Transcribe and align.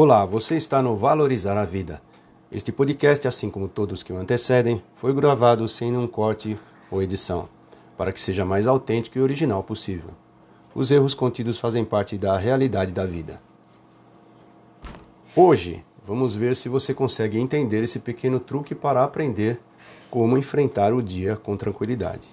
Olá, 0.00 0.24
você 0.24 0.56
está 0.56 0.80
no 0.80 0.94
Valorizar 0.94 1.60
a 1.60 1.64
Vida. 1.64 2.00
Este 2.52 2.70
podcast, 2.70 3.26
assim 3.26 3.50
como 3.50 3.66
todos 3.66 4.04
que 4.04 4.12
o 4.12 4.16
antecedem, 4.16 4.80
foi 4.94 5.12
gravado 5.12 5.66
sem 5.66 5.90
nenhum 5.90 6.06
corte 6.06 6.56
ou 6.88 7.02
edição, 7.02 7.48
para 7.96 8.12
que 8.12 8.20
seja 8.20 8.44
mais 8.44 8.68
autêntico 8.68 9.18
e 9.18 9.20
original 9.20 9.60
possível. 9.64 10.10
Os 10.72 10.92
erros 10.92 11.14
contidos 11.14 11.58
fazem 11.58 11.84
parte 11.84 12.16
da 12.16 12.38
realidade 12.38 12.92
da 12.92 13.04
vida. 13.04 13.42
Hoje, 15.34 15.84
vamos 16.06 16.36
ver 16.36 16.54
se 16.54 16.68
você 16.68 16.94
consegue 16.94 17.36
entender 17.36 17.82
esse 17.82 17.98
pequeno 17.98 18.38
truque 18.38 18.76
para 18.76 19.02
aprender 19.02 19.58
como 20.08 20.38
enfrentar 20.38 20.94
o 20.94 21.02
dia 21.02 21.34
com 21.34 21.56
tranquilidade. 21.56 22.28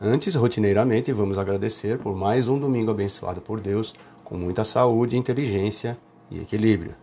Antes, 0.00 0.36
rotineiramente, 0.36 1.12
vamos 1.12 1.36
agradecer 1.36 1.98
por 1.98 2.14
mais 2.14 2.46
um 2.46 2.60
domingo 2.60 2.92
abençoado 2.92 3.40
por 3.40 3.58
Deus, 3.60 3.92
com 4.22 4.36
muita 4.36 4.62
saúde, 4.62 5.16
inteligência 5.16 5.98
e 6.30 6.40
equilíbrio. 6.40 6.94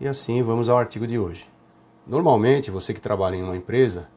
E 0.00 0.06
assim 0.08 0.42
vamos 0.42 0.68
ao 0.68 0.78
artigo 0.78 1.06
de 1.06 1.18
hoje. 1.18 1.46
Normalmente, 2.06 2.70
você 2.70 2.92
que 2.92 3.00
trabalha 3.00 3.36
em 3.36 3.42
uma 3.42 3.56
empresa, 3.56 4.08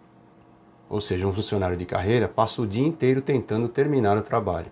ou 0.89 0.99
seja, 0.99 1.27
um 1.27 1.33
funcionário 1.33 1.77
de 1.77 1.85
carreira, 1.85 2.27
passa 2.27 2.61
o 2.61 2.67
dia 2.67 2.85
inteiro 2.85 3.21
tentando 3.21 3.67
terminar 3.67 4.17
o 4.17 4.21
trabalho. 4.21 4.71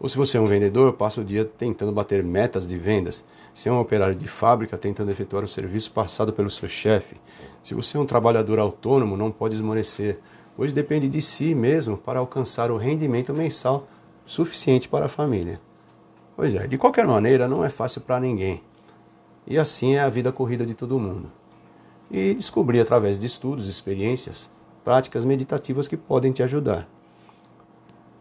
Ou 0.00 0.08
se 0.08 0.16
você 0.16 0.38
é 0.38 0.40
um 0.40 0.46
vendedor, 0.46 0.92
passa 0.92 1.20
o 1.20 1.24
dia 1.24 1.44
tentando 1.44 1.90
bater 1.90 2.22
metas 2.22 2.66
de 2.66 2.76
vendas. 2.76 3.24
Se 3.52 3.68
é 3.68 3.72
um 3.72 3.80
operário 3.80 4.14
de 4.14 4.28
fábrica, 4.28 4.78
tentando 4.78 5.10
efetuar 5.10 5.42
o 5.42 5.48
serviço 5.48 5.90
passado 5.90 6.32
pelo 6.32 6.50
seu 6.50 6.68
chefe. 6.68 7.16
Se 7.62 7.74
você 7.74 7.96
é 7.96 8.00
um 8.00 8.06
trabalhador 8.06 8.60
autônomo, 8.60 9.16
não 9.16 9.32
pode 9.32 9.54
esmorecer, 9.54 10.20
pois 10.56 10.72
depende 10.72 11.08
de 11.08 11.20
si 11.20 11.54
mesmo 11.54 11.96
para 11.98 12.20
alcançar 12.20 12.70
o 12.70 12.76
rendimento 12.76 13.34
mensal 13.34 13.88
suficiente 14.24 14.88
para 14.88 15.06
a 15.06 15.08
família. 15.08 15.60
Pois 16.36 16.54
é, 16.54 16.68
de 16.68 16.78
qualquer 16.78 17.06
maneira, 17.06 17.48
não 17.48 17.64
é 17.64 17.70
fácil 17.70 18.00
para 18.00 18.20
ninguém. 18.20 18.62
E 19.48 19.58
assim 19.58 19.94
é 19.94 20.00
a 20.00 20.10
vida 20.10 20.30
corrida 20.30 20.66
de 20.66 20.74
todo 20.74 20.98
mundo. 20.98 21.32
E 22.10 22.34
descobrir 22.34 22.80
através 22.80 23.18
de 23.18 23.24
estudos, 23.24 23.66
experiências, 23.66 24.50
práticas 24.84 25.24
meditativas 25.24 25.88
que 25.88 25.96
podem 25.96 26.32
te 26.32 26.42
ajudar. 26.42 26.86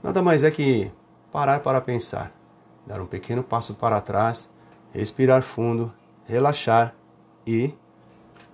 Nada 0.01 0.21
mais 0.21 0.45
é 0.45 0.49
que 0.49 0.89
parar 1.29 1.59
para 1.59 1.81
pensar, 1.81 2.31
dar 2.85 3.01
um 3.01 3.05
pequeno 3.05 3.43
passo 3.43 3.73
para 3.73 3.99
trás, 3.99 4.49
respirar 4.93 5.41
fundo, 5.41 5.93
relaxar 6.25 6.95
e 7.45 7.73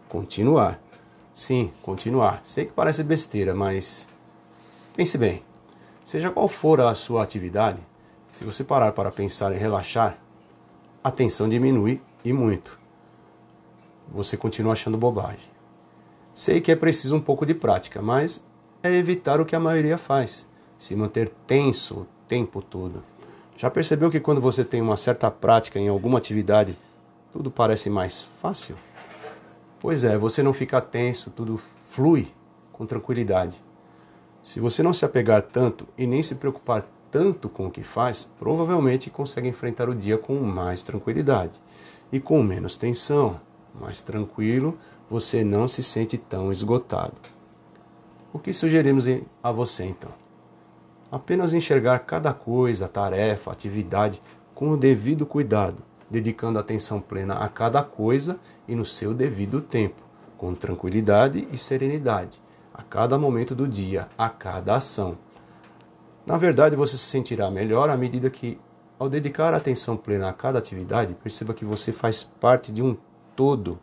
continuar. 0.09 0.79
Sim, 1.31 1.71
continuar. 1.83 2.41
Sei 2.43 2.65
que 2.65 2.71
parece 2.71 3.03
besteira, 3.03 3.53
mas 3.53 4.07
pense 4.95 5.15
bem. 5.15 5.43
Seja 6.03 6.31
qual 6.31 6.47
for 6.47 6.81
a 6.81 6.95
sua 6.95 7.21
atividade, 7.21 7.85
se 8.31 8.43
você 8.43 8.63
parar 8.63 8.93
para 8.93 9.11
pensar 9.11 9.53
e 9.53 9.59
relaxar, 9.59 10.17
a 11.03 11.11
tensão 11.11 11.47
diminui 11.47 12.01
e 12.23 12.31
muito. 12.31 12.79
Você 14.11 14.37
continua 14.37 14.73
achando 14.73 14.97
bobagem. 14.97 15.51
Sei 16.33 16.61
que 16.61 16.71
é 16.71 16.75
preciso 16.75 17.15
um 17.15 17.21
pouco 17.21 17.45
de 17.45 17.53
prática, 17.53 18.01
mas 18.01 18.43
é 18.81 18.93
evitar 18.93 19.39
o 19.39 19.45
que 19.45 19.55
a 19.55 19.59
maioria 19.59 19.97
faz, 19.97 20.47
se 20.77 20.95
manter 20.95 21.29
tenso 21.45 22.01
o 22.01 22.07
tempo 22.27 22.61
todo. 22.61 23.03
Já 23.55 23.69
percebeu 23.69 24.09
que 24.09 24.19
quando 24.19 24.41
você 24.41 24.63
tem 24.63 24.81
uma 24.81 24.97
certa 24.97 25.29
prática 25.29 25.79
em 25.79 25.87
alguma 25.87 26.17
atividade, 26.17 26.75
tudo 27.31 27.51
parece 27.51 27.89
mais 27.89 28.21
fácil? 28.21 28.75
Pois 29.79 30.03
é, 30.03 30.17
você 30.17 30.41
não 30.41 30.53
fica 30.53 30.81
tenso, 30.81 31.29
tudo 31.29 31.59
flui 31.83 32.27
com 32.71 32.85
tranquilidade. 32.85 33.63
Se 34.41 34.59
você 34.59 34.81
não 34.81 34.93
se 34.93 35.05
apegar 35.05 35.41
tanto 35.41 35.87
e 35.97 36.07
nem 36.07 36.23
se 36.23 36.35
preocupar 36.35 36.85
tanto 37.11 37.47
com 37.47 37.67
o 37.67 37.71
que 37.71 37.83
faz, 37.83 38.25
provavelmente 38.39 39.09
consegue 39.09 39.47
enfrentar 39.47 39.87
o 39.87 39.95
dia 39.95 40.17
com 40.17 40.39
mais 40.39 40.81
tranquilidade 40.81 41.61
e 42.13 42.19
com 42.19 42.43
menos 42.43 42.77
tensão, 42.77 43.41
mais 43.73 44.03
tranquilo, 44.03 44.77
você 45.09 45.43
não 45.43 45.67
se 45.67 45.81
sente 45.81 46.15
tão 46.15 46.51
esgotado. 46.51 47.15
O 48.31 48.37
que 48.37 48.53
sugerimos 48.53 49.05
a 49.41 49.51
você 49.51 49.85
então? 49.85 50.11
Apenas 51.11 51.55
enxergar 51.55 51.97
cada 51.99 52.31
coisa, 52.31 52.87
tarefa, 52.87 53.51
atividade 53.51 54.21
com 54.53 54.69
o 54.69 54.77
devido 54.77 55.25
cuidado, 55.25 55.81
dedicando 56.07 56.59
atenção 56.59 57.01
plena 57.01 57.33
a 57.33 57.49
cada 57.49 57.81
coisa 57.81 58.39
e 58.67 58.75
no 58.75 58.85
seu 58.85 59.11
devido 59.11 59.59
tempo, 59.59 60.03
com 60.37 60.53
tranquilidade 60.53 61.47
e 61.51 61.57
serenidade, 61.57 62.39
a 62.71 62.83
cada 62.83 63.17
momento 63.17 63.55
do 63.55 63.67
dia, 63.67 64.07
a 64.15 64.29
cada 64.29 64.75
ação. 64.75 65.17
Na 66.27 66.37
verdade, 66.37 66.75
você 66.75 66.95
se 66.95 67.05
sentirá 67.05 67.49
melhor 67.49 67.89
à 67.89 67.97
medida 67.97 68.29
que, 68.29 68.59
ao 68.97 69.09
dedicar 69.09 69.53
atenção 69.53 69.97
plena 69.97 70.29
a 70.29 70.33
cada 70.33 70.59
atividade, 70.59 71.13
perceba 71.15 71.53
que 71.53 71.65
você 71.65 71.91
faz 71.91 72.23
parte 72.23 72.71
de 72.71 72.81
um 72.81 72.95
todo 73.35 73.79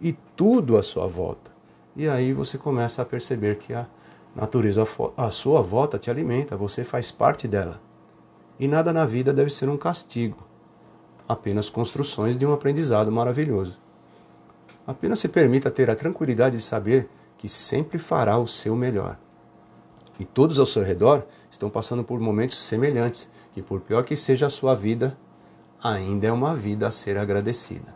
e 0.00 0.12
tudo 0.36 0.76
à 0.76 0.82
sua 0.82 1.06
volta. 1.06 1.50
E 1.96 2.08
aí 2.08 2.32
você 2.32 2.58
começa 2.58 3.02
a 3.02 3.04
perceber 3.04 3.56
que 3.58 3.72
a 3.72 3.86
natureza 4.34 4.84
à 5.16 5.30
sua 5.30 5.62
volta 5.62 5.98
te 5.98 6.10
alimenta, 6.10 6.56
você 6.56 6.84
faz 6.84 7.10
parte 7.10 7.48
dela. 7.48 7.80
E 8.58 8.68
nada 8.68 8.92
na 8.92 9.04
vida 9.04 9.32
deve 9.32 9.50
ser 9.50 9.68
um 9.68 9.76
castigo, 9.76 10.46
apenas 11.28 11.70
construções 11.70 12.36
de 12.36 12.46
um 12.46 12.52
aprendizado 12.52 13.10
maravilhoso. 13.10 13.78
Apenas 14.86 15.20
se 15.20 15.28
permita 15.28 15.70
ter 15.70 15.90
a 15.90 15.96
tranquilidade 15.96 16.56
de 16.56 16.62
saber 16.62 17.08
que 17.36 17.48
sempre 17.48 17.98
fará 17.98 18.38
o 18.38 18.46
seu 18.46 18.74
melhor. 18.74 19.18
E 20.18 20.24
todos 20.24 20.58
ao 20.58 20.66
seu 20.66 20.82
redor 20.82 21.24
estão 21.50 21.70
passando 21.70 22.02
por 22.02 22.18
momentos 22.18 22.58
semelhantes, 22.58 23.30
que 23.52 23.62
por 23.62 23.80
pior 23.80 24.04
que 24.04 24.16
seja 24.16 24.46
a 24.46 24.50
sua 24.50 24.74
vida, 24.74 25.16
ainda 25.82 26.26
é 26.26 26.32
uma 26.32 26.54
vida 26.54 26.86
a 26.86 26.90
ser 26.90 27.16
agradecida. 27.16 27.94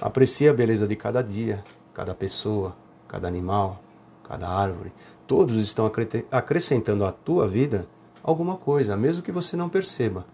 Aprecie 0.00 0.48
a 0.48 0.54
beleza 0.54 0.86
de 0.86 0.96
cada 0.96 1.22
dia, 1.22 1.64
cada 1.92 2.14
pessoa, 2.14 2.76
cada 3.06 3.28
animal, 3.28 3.80
cada 4.22 4.48
árvore. 4.48 4.92
Todos 5.26 5.56
estão 5.56 5.90
acrescentando 6.30 7.04
à 7.04 7.12
tua 7.12 7.48
vida 7.48 7.86
alguma 8.22 8.56
coisa, 8.56 8.96
mesmo 8.96 9.22
que 9.22 9.32
você 9.32 9.56
não 9.56 9.68
perceba. 9.68 10.26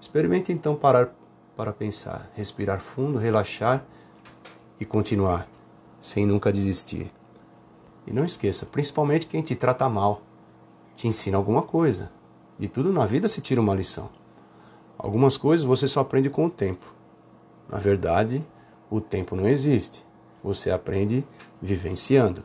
Experimente 0.00 0.52
então 0.52 0.74
parar 0.74 1.14
para 1.56 1.72
pensar, 1.72 2.30
respirar 2.34 2.80
fundo, 2.80 3.18
relaxar 3.18 3.84
e 4.78 4.84
continuar, 4.84 5.48
sem 6.00 6.26
nunca 6.26 6.52
desistir. 6.52 7.10
E 8.06 8.12
não 8.12 8.24
esqueça, 8.24 8.66
principalmente 8.66 9.26
quem 9.26 9.42
te 9.42 9.54
trata 9.56 9.88
mal, 9.88 10.22
te 10.94 11.08
ensina 11.08 11.36
alguma 11.36 11.62
coisa. 11.62 12.10
De 12.58 12.68
tudo 12.68 12.92
na 12.92 13.04
vida 13.04 13.28
se 13.28 13.40
tira 13.40 13.60
uma 13.60 13.74
lição. 13.74 14.08
Algumas 14.98 15.36
coisas 15.36 15.64
você 15.64 15.86
só 15.86 16.00
aprende 16.00 16.30
com 16.30 16.46
o 16.46 16.50
tempo. 16.50 16.86
Na 17.68 17.78
verdade, 17.78 18.44
o 18.90 19.00
tempo 19.00 19.36
não 19.36 19.48
existe. 19.48 20.04
Você 20.42 20.70
aprende 20.70 21.24
vivenciando. 21.60 22.42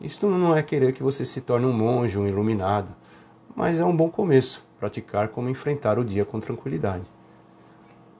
Isto 0.00 0.26
não 0.26 0.56
é 0.56 0.62
querer 0.62 0.92
que 0.92 1.02
você 1.02 1.24
se 1.24 1.42
torne 1.42 1.66
um 1.66 1.72
monge, 1.72 2.18
um 2.18 2.26
iluminado, 2.26 2.88
mas 3.54 3.78
é 3.78 3.84
um 3.84 3.94
bom 3.94 4.08
começo 4.08 4.64
praticar 4.78 5.28
como 5.28 5.50
enfrentar 5.50 5.98
o 5.98 6.04
dia 6.04 6.24
com 6.24 6.40
tranquilidade. 6.40 7.04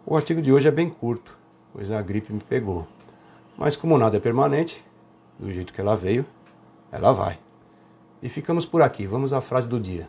O 0.05 0.15
artigo 0.15 0.43
de 0.43 0.53
hoje 0.53 0.69
é 0.69 0.71
bem 0.71 0.91
curto, 0.91 1.37
pois 1.73 1.91
a 1.91 2.03
gripe 2.03 2.33
me 2.33 2.41
pegou. 2.41 2.87
Mas 3.57 3.77
como 3.77 3.97
nada 3.97 4.19
é 4.19 4.21
permanente, 4.21 4.85
do 5.39 5.51
jeito 5.51 5.73
que 5.73 5.81
ela 5.81 5.97
veio, 5.97 6.25
ela 6.93 7.13
vai. 7.13 7.39
E 8.23 8.29
ficamos 8.29 8.67
por 8.67 8.83
aqui. 8.83 9.07
Vamos 9.07 9.33
à 9.33 9.41
frase 9.41 9.67
do 9.67 9.81
dia. 9.81 10.09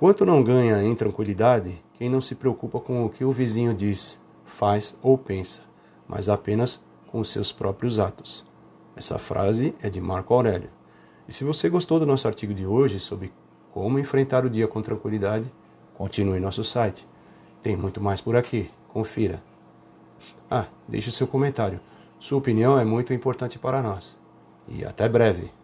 Quanto 0.00 0.24
não 0.24 0.42
ganha 0.42 0.82
em 0.82 0.94
tranquilidade 0.94 1.78
quem 1.92 2.08
não 2.08 2.22
se 2.22 2.34
preocupa 2.34 2.80
com 2.80 3.04
o 3.04 3.10
que 3.10 3.22
o 3.22 3.32
vizinho 3.32 3.74
diz, 3.74 4.18
faz 4.46 4.98
ou 5.02 5.18
pensa, 5.18 5.62
mas 6.08 6.26
apenas 6.26 6.82
com 7.08 7.20
os 7.20 7.28
seus 7.28 7.52
próprios 7.52 8.00
atos. 8.00 8.42
Essa 8.96 9.18
frase 9.18 9.74
é 9.82 9.90
de 9.90 10.00
Marco 10.00 10.32
Aurélio. 10.32 10.70
E 11.28 11.34
se 11.34 11.44
você 11.44 11.68
gostou 11.68 12.00
do 12.00 12.06
nosso 12.06 12.26
artigo 12.26 12.54
de 12.54 12.64
hoje 12.64 12.98
sobre 12.98 13.30
como 13.72 13.98
enfrentar 13.98 14.42
o 14.46 14.48
dia 14.48 14.66
com 14.66 14.80
tranquilidade, 14.80 15.52
continue 15.92 16.40
nosso 16.40 16.64
site. 16.64 17.06
Tem 17.60 17.76
muito 17.76 18.00
mais 18.00 18.22
por 18.22 18.36
aqui. 18.36 18.70
Confira. 18.88 19.42
Ah, 20.50 20.64
deixe 20.88 21.10
o 21.10 21.12
seu 21.12 21.26
comentário. 21.26 21.78
Sua 22.18 22.38
opinião 22.38 22.78
é 22.78 22.86
muito 22.86 23.12
importante 23.12 23.58
para 23.58 23.82
nós. 23.82 24.18
E 24.66 24.82
até 24.82 25.06
breve. 25.06 25.59